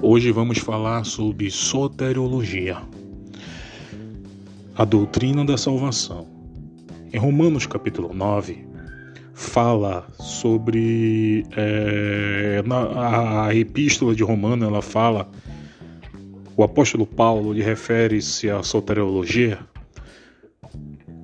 [0.00, 2.76] Hoje vamos falar sobre soteriologia,
[4.76, 6.28] a doutrina da salvação.
[7.12, 8.64] Em Romanos capítulo 9,
[9.34, 15.28] fala sobre é, na, a epístola de Romano, ela fala,
[16.56, 19.58] o apóstolo Paulo lhe refere-se à soteriologia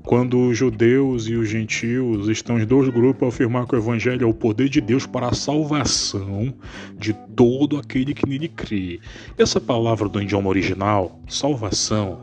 [0.04, 4.24] quando os judeus e os gentios estão em dois grupos a afirmar que o evangelho
[4.24, 6.52] é o poder de Deus para a salvação
[6.98, 9.00] de todo aquele que nele crê.
[9.38, 12.20] Essa palavra do idioma original, salvação,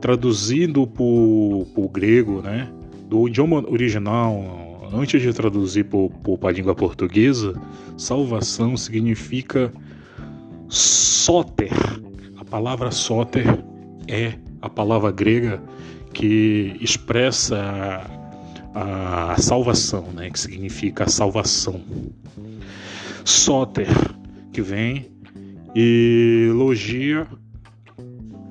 [0.00, 2.68] traduzindo para o grego, né,
[3.08, 7.54] do idioma original, antes de traduzir para a língua portuguesa,
[7.96, 9.72] salvação significa
[10.68, 11.72] soter.
[12.36, 13.46] A palavra soter
[14.08, 15.62] é a palavra grega
[16.12, 17.56] que expressa
[18.74, 21.80] a, a salvação, né, que significa a salvação.
[23.24, 23.88] Soter,
[24.52, 25.10] que vem,
[25.74, 27.26] e logia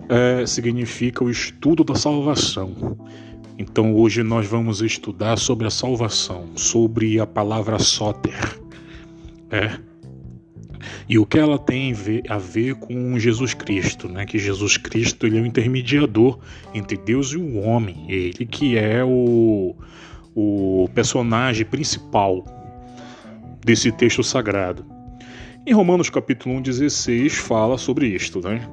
[0.09, 2.97] é, significa o estudo da salvação.
[3.57, 8.59] Então hoje nós vamos estudar sobre a salvação, sobre a palavra soter.
[9.49, 9.79] É,
[11.07, 11.93] e o que ela tem
[12.29, 14.25] a ver com Jesus Cristo, né?
[14.25, 16.39] Que Jesus Cristo ele é o intermediador
[16.73, 19.75] entre Deus e o homem, ele que é o,
[20.35, 22.45] o personagem principal
[23.63, 24.85] desse texto sagrado.
[25.65, 28.69] Em Romanos capítulo 1, 16 fala sobre isto, né?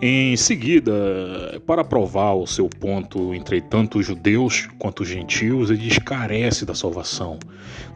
[0.00, 5.88] Em seguida, para provar o seu ponto entre tanto os judeus quanto os gentios, ele
[5.88, 7.40] escarece da salvação.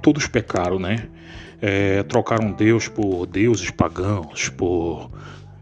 [0.03, 1.07] Todos pecaram, né?
[1.63, 5.09] É, trocaram Deus por deuses pagãos, por,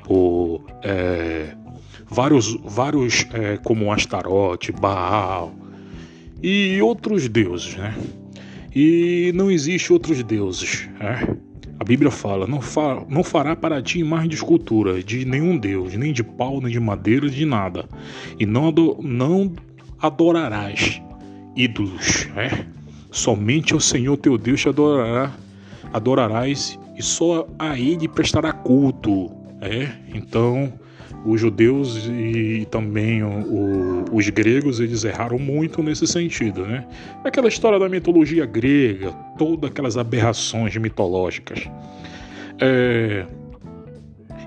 [0.02, 1.54] por é,
[2.08, 5.54] vários, vários é, como Astarote, Baal
[6.42, 7.94] e outros deuses, né?
[8.74, 11.36] E não existe outros deuses, né?
[11.78, 15.94] A Bíblia fala: não, fa não fará para ti imagem de escultura de nenhum Deus,
[15.94, 17.86] nem de pau, nem de madeira, de nada.
[18.38, 19.52] E não, ado não
[20.00, 21.02] adorarás
[21.56, 22.26] ídolos.
[22.34, 22.66] Né?
[23.10, 25.34] Somente ao Senhor teu Deus te adorará
[25.92, 29.30] adorarás e só a ele prestará culto.
[29.60, 29.88] É?
[30.14, 30.72] Então,
[31.24, 36.86] os judeus e também o, o, os gregos eles erraram muito nesse sentido, né?
[37.22, 41.68] Aquela história da mitologia grega, todas aquelas aberrações mitológicas.
[42.58, 43.26] É...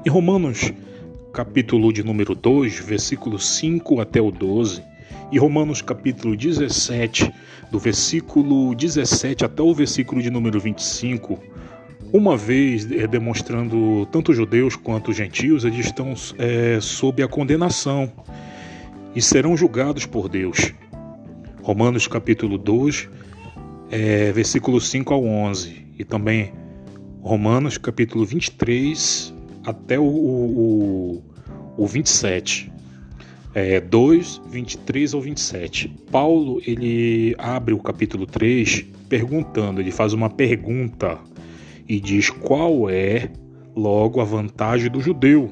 [0.06, 0.74] Em Romanos,
[1.32, 4.84] capítulo de número 2, versículo 5 até o 12,
[5.34, 7.34] e Romanos capítulo 17,
[7.72, 11.40] do versículo 17 até o versículo de número 25,
[12.14, 18.12] uma vez é, demonstrando tanto judeus quanto gentios, eles estão é, sob a condenação
[19.16, 20.72] e serão julgados por Deus.
[21.64, 23.10] Romanos capítulo 2,
[23.90, 26.54] é, versículo 5 ao 11, e também
[27.24, 29.34] Romanos capítulo 23
[29.66, 31.24] até o, o,
[31.76, 32.72] o 27
[33.54, 35.88] é, 2, 23 ao 27.
[36.12, 41.20] Paulo ele abre o capítulo 3 perguntando, ele faz uma pergunta
[41.88, 43.30] e diz qual é
[43.76, 45.50] logo a vantagem do judeu.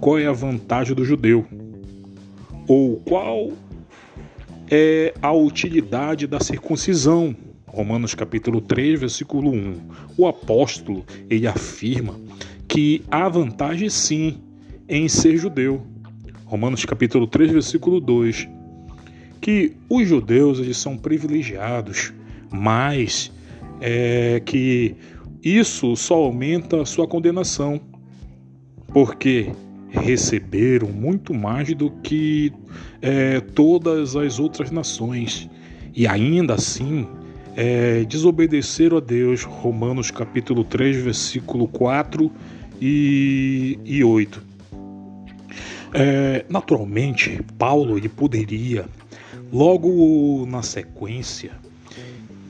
[0.00, 1.46] Qual é a vantagem do judeu?
[2.66, 3.52] Ou qual
[4.70, 7.36] é a utilidade da circuncisão?
[7.66, 9.80] Romanos capítulo 3, versículo 1.
[10.16, 12.18] O apóstolo, ele afirma
[12.66, 14.38] que há vantagem sim
[14.88, 15.82] em ser judeu.
[16.50, 18.48] Romanos capítulo 3, versículo 2,
[19.40, 22.12] que os judeus eles são privilegiados,
[22.50, 23.30] mas
[23.80, 24.96] é, que
[25.44, 27.80] isso só aumenta a sua condenação,
[28.88, 29.52] porque
[29.90, 32.52] receberam muito mais do que
[33.00, 35.48] é, todas as outras nações
[35.94, 37.06] e ainda assim
[37.54, 39.44] é, desobedeceram a Deus.
[39.44, 42.28] Romanos capítulo 3, versículo 4
[42.80, 44.49] e, e 8.
[45.92, 48.86] É, naturalmente, Paulo ele poderia,
[49.52, 51.52] logo na sequência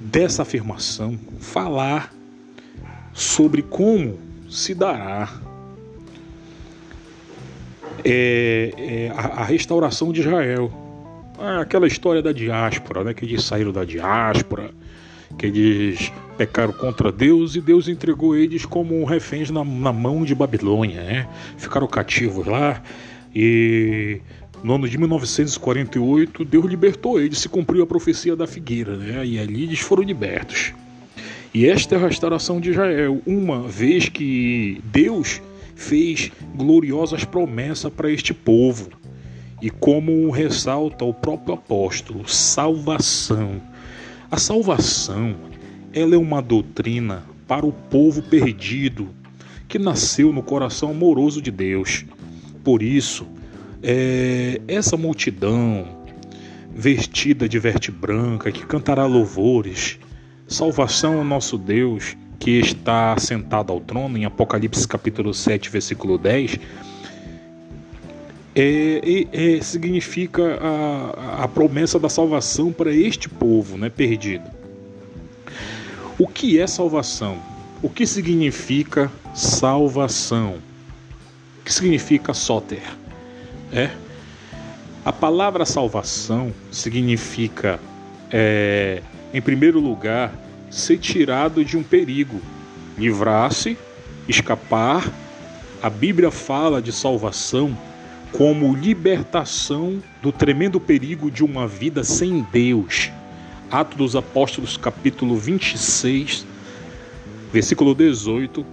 [0.00, 2.12] dessa afirmação, falar
[3.12, 5.28] sobre como se dará
[8.04, 10.70] é, é, a, a, restauração de Israel.
[11.38, 14.70] Ah, aquela história da diáspora, né, que eles saíram da diáspora,
[15.38, 20.34] que eles pecaram contra Deus e Deus entregou eles como reféns na, na mão de
[20.34, 21.02] Babilônia.
[21.02, 21.28] Né?
[21.56, 22.82] Ficaram cativos lá
[23.34, 24.20] e
[24.62, 29.24] no ano de 1948, Deus libertou eles, se cumpriu a profecia da figueira, né?
[29.24, 30.72] e ali eles foram libertos.
[31.52, 35.40] E esta é a restauração de Israel, uma vez que Deus
[35.74, 38.90] fez gloriosas promessas para este povo.
[39.62, 43.60] E como ressalta o próprio apóstolo, salvação.
[44.30, 45.34] A salvação,
[45.92, 49.08] ela é uma doutrina para o povo perdido,
[49.66, 52.04] que nasceu no coração amoroso de Deus.
[52.62, 53.26] Por isso,
[53.82, 55.86] é, essa multidão
[56.74, 59.98] vestida de veste branca que cantará louvores,
[60.46, 66.58] salvação ao nosso Deus que está sentado ao trono, em Apocalipse capítulo 7, versículo 10,
[68.54, 74.44] é, é, é, significa a, a promessa da salvação para este povo né, perdido.
[76.18, 77.38] O que é salvação?
[77.82, 80.56] O que significa salvação?
[81.64, 82.82] Que significa soter?
[83.72, 83.90] É?
[85.04, 87.80] A palavra salvação significa,
[88.30, 89.02] é,
[89.32, 90.32] em primeiro lugar,
[90.70, 92.40] ser tirado de um perigo,
[92.98, 93.78] livrar-se,
[94.28, 95.10] escapar.
[95.82, 97.76] A Bíblia fala de salvação
[98.32, 103.10] como libertação do tremendo perigo de uma vida sem Deus.
[103.70, 106.46] Atos dos Apóstolos, capítulo 26,
[107.52, 108.64] versículo 18,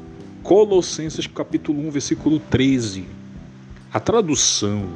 [0.47, 3.03] Colossenses, capítulo 1, versículo 13.
[3.91, 4.87] A tradução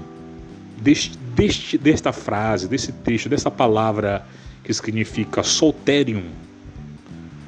[0.78, 4.26] deste, deste, desta frase, desse texto, dessa palavra
[4.64, 6.24] que significa solterium,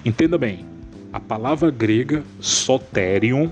[0.04, 0.66] Entenda bem,
[1.14, 3.50] a palavra grega soterion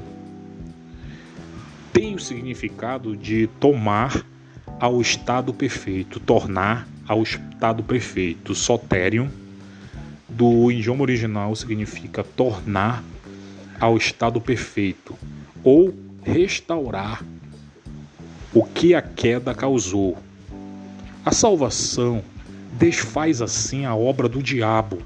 [1.94, 4.22] tem o significado de tomar
[4.82, 8.54] ao estado perfeito, tornar ao estado perfeito.
[8.54, 9.30] Soterion,
[10.28, 13.02] do idioma original, significa tornar
[13.82, 15.18] ao estado perfeito
[15.64, 15.94] ou
[16.24, 17.26] restaurar
[18.54, 20.18] o que a queda causou.
[21.26, 22.24] A salvação
[22.74, 25.00] desfaz assim a obra do diabo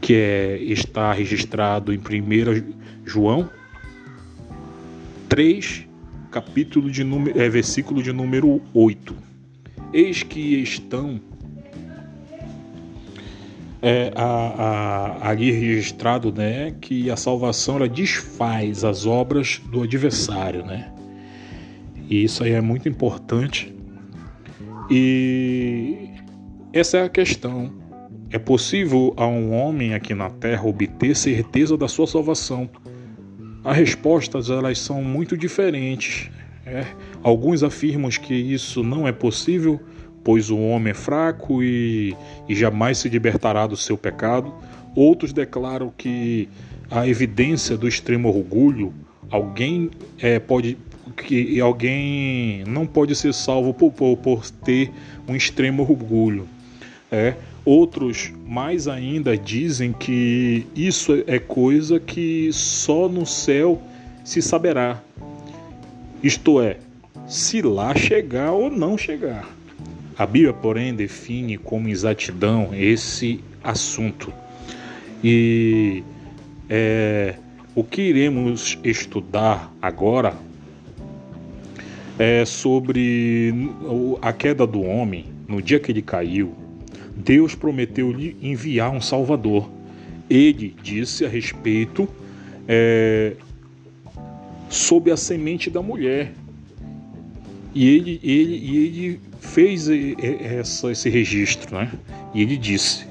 [0.00, 2.74] que é, está registrado em 1
[3.04, 3.50] João
[5.28, 5.84] 3,
[6.30, 9.16] capítulo de número, é, versículo de número 8.
[9.92, 11.20] Eis que estão
[13.86, 20.66] é, a, a, ali registrado né, que a salvação ela desfaz as obras do adversário.
[20.66, 20.92] Né?
[22.10, 23.72] E isso aí é muito importante.
[24.90, 26.08] E
[26.72, 27.72] essa é a questão
[28.28, 32.68] é possível a um homem aqui na terra obter certeza da sua salvação?
[33.62, 36.28] As respostas elas são muito diferentes.
[36.66, 36.84] É.
[37.22, 39.80] Alguns afirmam que isso não é possível,
[40.26, 42.16] pois o homem é fraco e,
[42.48, 44.52] e jamais se libertará do seu pecado.
[44.92, 46.48] Outros declaram que
[46.90, 48.92] a evidência do extremo orgulho,
[49.30, 49.88] alguém
[50.18, 50.76] é, pode
[51.16, 54.90] que alguém não pode ser salvo por, por, por ter
[55.28, 56.48] um extremo orgulho.
[57.08, 63.80] É, Outros, mais ainda, dizem que isso é coisa que só no céu
[64.24, 65.00] se saberá.
[66.20, 66.78] Isto é,
[67.28, 69.56] se lá chegar ou não chegar.
[70.18, 74.32] A Bíblia, porém, define como exatidão esse assunto.
[75.22, 76.02] E
[76.68, 77.34] é,
[77.74, 80.34] o que iremos estudar agora
[82.18, 83.52] é sobre
[84.22, 86.66] a queda do homem no dia que ele caiu
[87.16, 89.70] Deus prometeu-lhe enviar um Salvador.
[90.28, 92.06] Ele disse a respeito
[92.68, 93.32] é,
[94.68, 96.34] sob a semente da mulher.
[97.74, 101.90] E ele, ele, ele fez essa, esse registro, né?
[102.34, 103.06] E ele disse: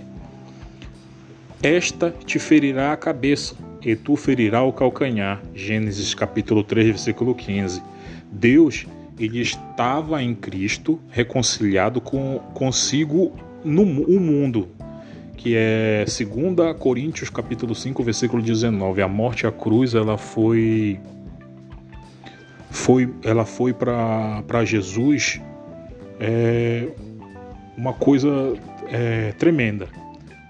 [1.62, 5.42] Esta te ferirá a cabeça, e tu ferirá o calcanhar.
[5.54, 7.82] Gênesis capítulo 3, versículo 15.
[8.32, 8.86] Deus,
[9.20, 14.70] ele estava em Cristo reconciliado com consigo no o mundo,
[15.38, 19.02] que é 2 Coríntios capítulo 5, versículo 19.
[19.02, 21.00] A morte a cruz, ela foi
[22.70, 25.40] foi ela foi para Jesus
[26.20, 26.90] é,
[27.78, 28.54] uma coisa
[28.88, 29.88] é, tremenda,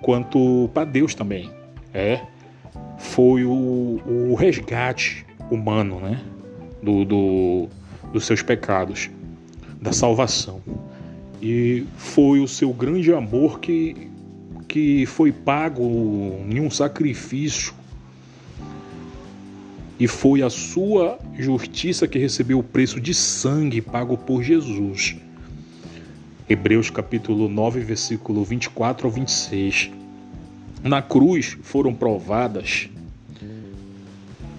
[0.02, 1.50] quanto para Deus também.
[1.94, 2.22] É,
[2.98, 6.22] foi o, o resgate humano, né,
[6.82, 7.70] do, do,
[8.12, 9.10] dos seus pecados,
[9.82, 10.62] da salvação.
[11.42, 14.10] E foi o seu grande amor que,
[14.68, 15.84] que foi pago
[16.50, 17.74] em um sacrifício.
[19.98, 25.16] E foi a sua justiça que recebeu o preço de sangue pago por Jesus.
[26.48, 29.90] Hebreus capítulo 9, versículo 24 ao 26.
[30.84, 32.88] Na cruz foram provadas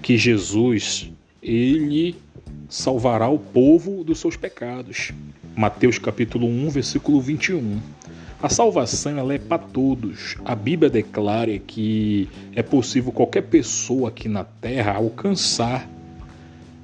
[0.02, 2.16] que Jesus, ele
[2.68, 5.12] salvará o povo dos seus pecados.
[5.54, 7.80] Mateus capítulo 1, versículo 21.
[8.42, 10.36] A salvação ela é para todos.
[10.44, 15.88] A Bíblia declara que é possível qualquer pessoa aqui na terra alcançar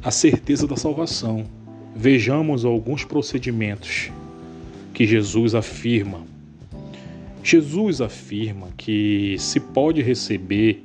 [0.00, 1.44] a certeza da salvação.
[1.92, 4.12] Vejamos alguns procedimentos
[4.92, 6.26] que Jesus afirma.
[7.42, 10.84] Jesus afirma que se pode receber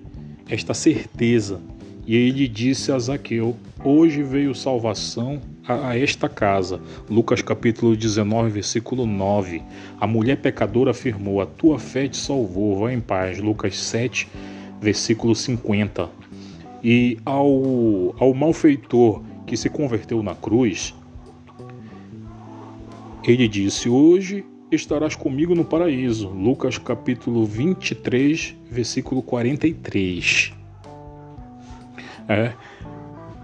[0.49, 1.61] esta certeza
[2.07, 6.79] E ele disse a Zaqueu: Hoje veio salvação a, esta casa.
[7.09, 9.61] Lucas capítulo 19, versículo 9.
[9.99, 13.39] A mulher pecadora afirmou: A tua fé te salvou, vá em paz.
[13.39, 14.25] Lucas 7,
[14.81, 16.09] versículo 50.
[16.81, 20.95] E ao, ao malfeitor que se converteu na cruz,
[23.27, 26.29] ele disse: Hoje estarás comigo no paraíso.
[26.29, 30.53] Lucas capítulo 23, versículo 43.
[32.29, 32.53] É.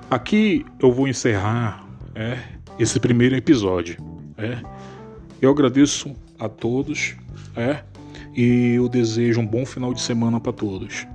[0.09, 1.85] Aqui eu vou encerrar
[2.15, 2.37] é,
[2.79, 3.97] esse primeiro episódio.
[4.37, 4.57] É.
[5.41, 7.15] Eu agradeço a todos
[7.55, 7.83] é,
[8.35, 11.05] e eu desejo um bom final de semana para todos.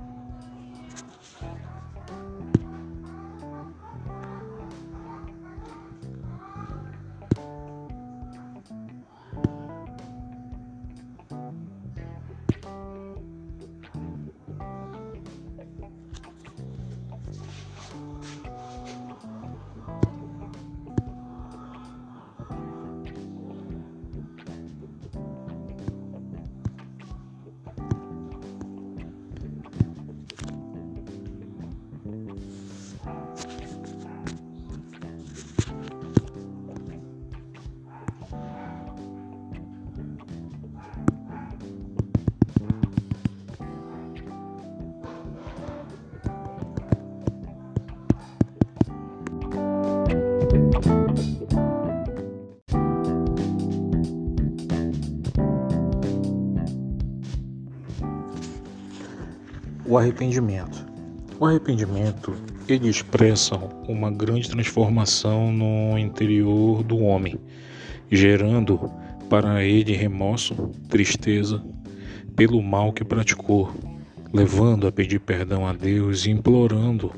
[59.89, 60.85] O arrependimento.
[61.39, 62.35] O arrependimento
[62.67, 63.55] ele expressa
[63.87, 67.39] uma grande transformação no interior do homem,
[68.11, 68.79] gerando
[69.31, 70.53] para ele remorso,
[70.87, 71.65] tristeza
[72.35, 73.73] pelo mal que praticou,
[74.31, 77.11] levando a pedir perdão a Deus e implorando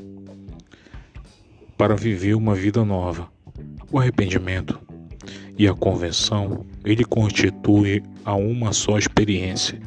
[1.77, 3.27] para viver uma vida nova.
[3.91, 4.79] O arrependimento
[5.57, 9.77] e a convenção, ele constitui a uma só experiência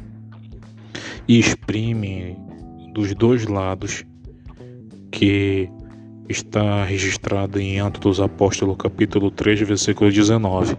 [1.27, 2.45] e exprime
[2.95, 4.05] dos dois lados
[5.11, 5.69] que
[6.29, 10.77] está registrado em Atos dos Apóstolos, capítulo 3, versículo 19.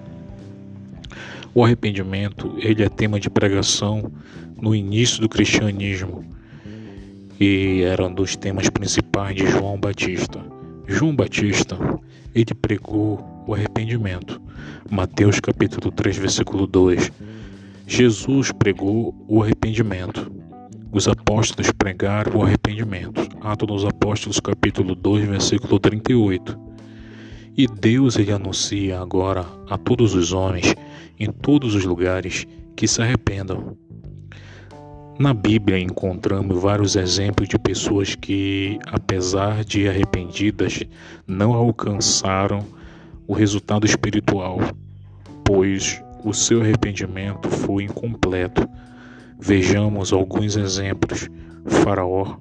[1.54, 4.11] O arrependimento, ele é tema de pregação
[4.58, 6.25] no início do cristianismo
[7.38, 10.42] e era um dos temas principais de João Batista.
[10.87, 11.76] João Batista,
[12.35, 14.40] ele pregou o arrependimento.
[14.90, 17.12] Mateus capítulo 3, versículo 2.
[17.87, 20.32] Jesus pregou o arrependimento.
[20.93, 23.21] Os apóstolos pregaram o arrependimento.
[23.40, 26.59] Atos dos Apóstolos, capítulo 2, versículo 38.
[27.57, 30.75] E Deus ele anuncia agora a todos os homens,
[31.19, 33.76] em todos os lugares, que se arrependam.
[35.19, 40.83] Na Bíblia encontramos vários exemplos de pessoas que, apesar de arrependidas,
[41.26, 42.64] não alcançaram
[43.26, 44.59] o resultado espiritual,
[45.45, 48.69] pois o seu arrependimento foi incompleto
[49.38, 51.28] Vejamos alguns exemplos.
[51.66, 52.37] Faraó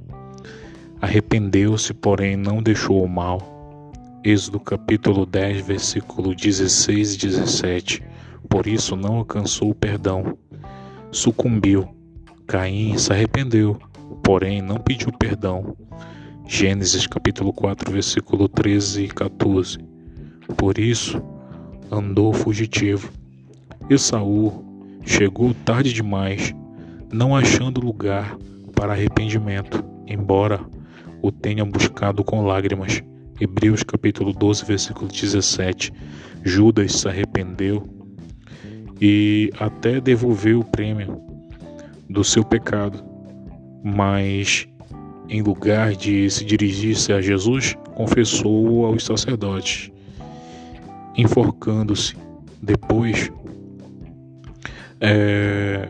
[1.02, 3.92] arrependeu-se, porém não deixou o mal.
[4.24, 8.04] Êxodo capítulo 10, versículo 16 e 17.
[8.50, 10.38] Por isso não alcançou o perdão.
[11.12, 11.88] Sucumbiu.
[12.48, 13.78] Caim se arrependeu,
[14.24, 15.76] porém não pediu perdão.
[16.48, 19.80] Gênesis capítulo 4, versículo 13 e 14.
[20.56, 21.22] Por isso
[21.92, 23.12] andou fugitivo.
[23.90, 24.64] E Saul
[25.04, 26.56] chegou tarde demais
[27.16, 28.38] não achando lugar
[28.76, 30.60] para arrependimento, embora
[31.22, 33.02] o tenham buscado com lágrimas.
[33.40, 35.94] Hebreus capítulo 12, versículo 17.
[36.44, 37.88] Judas se arrependeu
[39.00, 41.22] e até devolveu o prêmio
[42.10, 43.02] do seu pecado,
[43.82, 44.68] mas
[45.30, 49.90] em lugar de se dirigir-se a Jesus, confessou aos sacerdotes,
[51.16, 52.14] enforcando-se.
[52.62, 53.32] Depois,
[55.00, 55.90] é,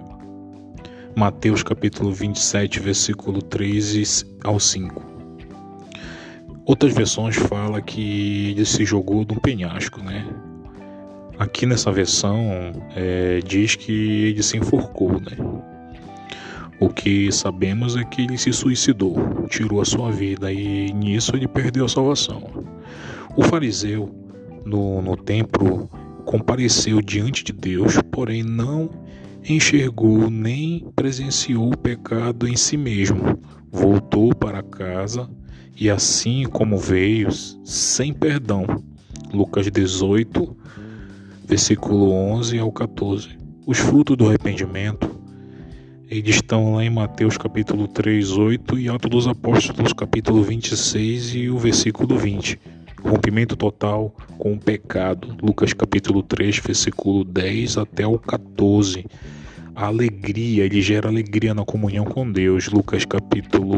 [1.16, 5.02] Mateus capítulo 27, versículo 3 ao 5.
[6.66, 10.28] Outras versões falam que ele se jogou de um penhasco, né?
[11.40, 12.38] Aqui nessa versão
[12.94, 13.94] é, diz que
[14.26, 15.38] ele se enforcou, né?
[16.82, 21.48] O que sabemos é que ele se suicidou, tirou a sua vida e nisso ele
[21.48, 22.44] perdeu a salvação.
[23.38, 24.14] O fariseu
[24.66, 25.90] no, no templo
[26.26, 28.90] compareceu diante de Deus, porém não
[29.48, 33.40] enxergou nem presenciou o pecado em si mesmo.
[33.72, 35.30] Voltou para casa
[35.80, 37.32] e assim como veio,
[37.64, 38.66] sem perdão.
[39.34, 40.56] Lucas 18,
[41.46, 43.38] versículo 11 ao 14.
[43.68, 45.20] Os frutos do arrependimento
[46.08, 51.50] Eles estão lá em Mateus capítulo 3, 8 e Atos dos Apóstolos capítulo 26 e
[51.50, 52.60] o versículo 20.
[53.06, 55.38] Rompimento total com o pecado.
[55.42, 59.06] Lucas capítulo 3, versículo 10 até o 14.
[59.76, 62.68] A alegria, ele gera alegria na comunhão com Deus.
[62.68, 63.76] Lucas capítulo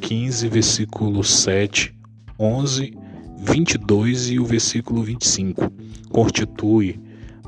[0.00, 1.94] 15, versículo 7,
[2.38, 2.92] 11,
[3.38, 5.70] 22 e o versículo 25.
[6.10, 6.98] Constitui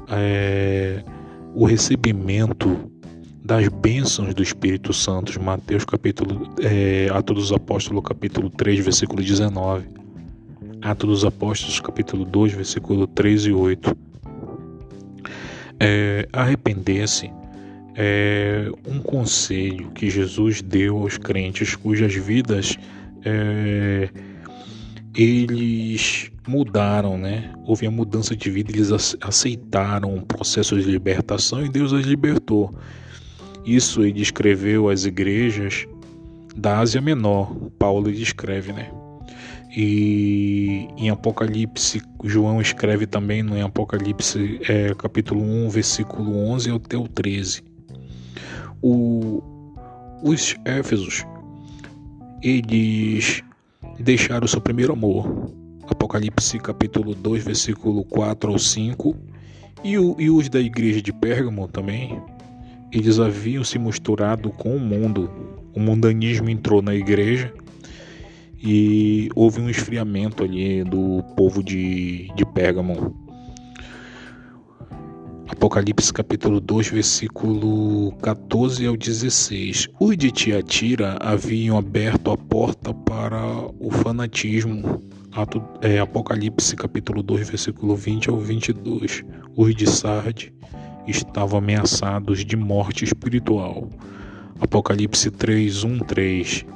[0.08, 1.02] é,
[1.52, 2.90] o recebimento
[3.44, 9.99] das bênçãos do Espírito Santo, Mateus capítulo, é, Atos dos Apóstolos capítulo 3, versículo 19,
[10.82, 13.96] Atos dos Apóstolos capítulo 2, versículo 3 e 8.
[15.78, 17.30] É, Arrepender-se
[17.94, 22.78] é um conselho que Jesus deu aos crentes cujas vidas
[23.24, 24.08] é,
[25.14, 27.52] eles mudaram, né?
[27.66, 32.74] Houve a mudança de vida, eles aceitaram um processo de libertação e Deus as libertou.
[33.66, 35.86] Isso ele escreveu às igrejas
[36.56, 38.90] da Ásia Menor, Paulo descreve, né?
[39.76, 47.06] E em Apocalipse, João escreve também no Apocalipse é, capítulo 1, versículo 11 até o
[47.06, 47.62] 13.
[48.82, 49.40] O,
[50.24, 51.24] os Éfesos,
[52.42, 53.44] eles
[54.00, 55.52] deixaram o seu primeiro amor.
[55.88, 59.16] Apocalipse capítulo 2, versículo 4 ao 5.
[59.84, 62.20] E, o, e os da igreja de Pérgamo também,
[62.90, 65.30] eles haviam se misturado com o mundo.
[65.72, 67.54] O mundanismo entrou na igreja
[68.62, 73.14] e houve um esfriamento ali do povo de, de Pérgamo.
[75.48, 79.88] Apocalipse capítulo 2, versículo 14 ao 16.
[79.98, 83.42] Os de Tiatira haviam aberto a porta para
[83.78, 85.02] o fanatismo.
[85.32, 89.24] Ato, é, Apocalipse capítulo 2, versículo 20 ao 22.
[89.56, 90.52] Os de Sardes
[91.06, 93.88] estavam ameaçados de morte espiritual.
[94.60, 96.66] Apocalipse 3, 1, 3.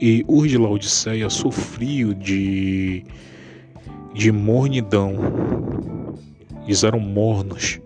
[0.00, 3.04] E os de Laodiceia sofriam de,
[4.14, 5.14] de mornidão.
[6.64, 7.80] Eles eram mornos.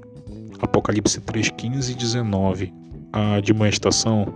[0.60, 2.72] Apocalipse 3, 15 e 19.
[3.12, 4.32] A demonstração,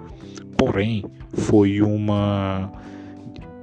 [0.57, 2.73] porém, foi uma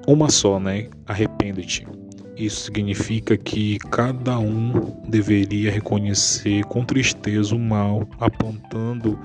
[0.06, 0.90] uma só, né?
[1.08, 1.88] Arrepende-te.
[2.36, 9.20] Isso significa que cada um deveria reconhecer com tristeza o mal, apontando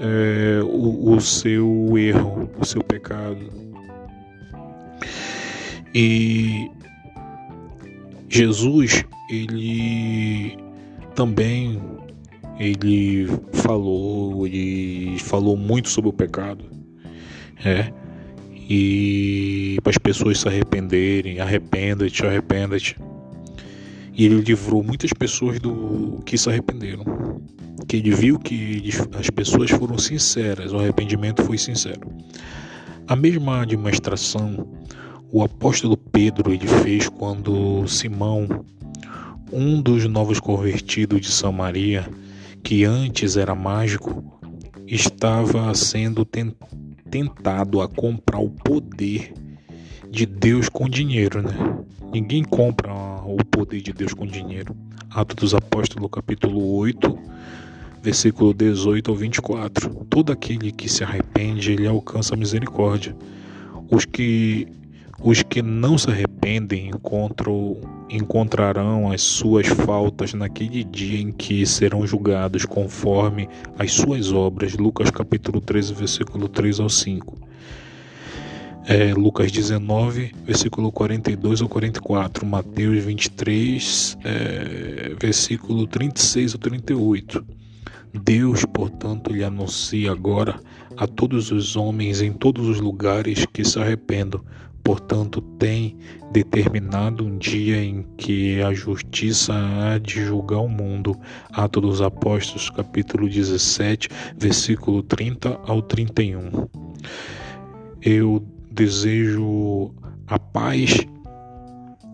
[0.00, 3.50] é, o, o seu erro, o seu pecado.
[5.98, 6.70] E
[8.28, 10.58] Jesus, ele
[11.14, 11.80] também
[12.58, 16.66] ele falou, ele falou muito sobre o pecado,
[17.64, 17.90] é,
[18.52, 22.98] e para as pessoas se arrependerem, arrependa-te, arrependa-te.
[24.12, 27.04] E ele livrou muitas pessoas do que se arrependeram.
[27.88, 32.06] Que ele viu que as pessoas foram sinceras, o arrependimento foi sincero.
[33.08, 34.68] A mesma demonstração
[35.36, 38.64] o apóstolo Pedro ele fez quando Simão,
[39.52, 42.08] um dos novos convertidos de Samaria,
[42.62, 44.24] que antes era mágico,
[44.86, 46.26] estava sendo
[47.10, 49.34] tentado a comprar o poder
[50.10, 51.84] de Deus com dinheiro, né?
[52.10, 54.74] Ninguém compra o poder de Deus com dinheiro.
[55.10, 57.14] Atos dos Apóstolos, capítulo 8,
[58.02, 59.90] versículo 18 ao 24.
[60.08, 63.14] Todo aquele que se arrepende, ele alcança a misericórdia.
[63.90, 64.66] Os que
[65.20, 67.76] os que não se arrependem encontram,
[68.10, 73.48] encontrarão as suas faltas naquele dia em que serão julgados conforme
[73.78, 74.74] as suas obras.
[74.74, 77.46] Lucas capítulo 13, versículo 3 ao 5.
[78.88, 87.44] É, Lucas 19, versículo 42 ao 44, Mateus 23, é, versículo 36 ao 38.
[88.22, 90.60] Deus, portanto, lhe anuncia agora
[90.96, 94.40] a todos os homens em todos os lugares que se arrependam,
[94.86, 95.98] portanto, tem
[96.30, 101.18] determinado um dia em que a justiça há de julgar o mundo.
[101.50, 106.68] Atos dos Apóstolos, capítulo 17, versículo 30 ao 31.
[108.00, 109.92] Eu desejo
[110.28, 111.04] a paz,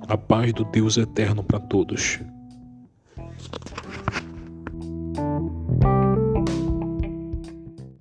[0.09, 2.21] a paz do Deus eterno para todos.